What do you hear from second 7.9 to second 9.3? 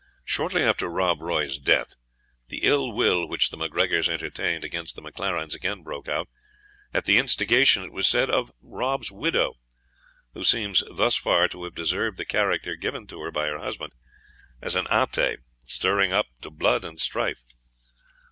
was said, of Rob's